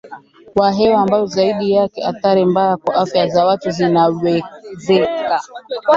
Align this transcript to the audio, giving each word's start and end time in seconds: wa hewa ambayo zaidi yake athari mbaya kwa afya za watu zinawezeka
wa 0.55 0.71
hewa 0.71 1.01
ambayo 1.01 1.25
zaidi 1.25 1.71
yake 1.71 2.03
athari 2.03 2.45
mbaya 2.45 2.77
kwa 2.77 2.95
afya 2.95 3.27
za 3.27 3.45
watu 3.45 3.69
zinawezeka 3.71 5.41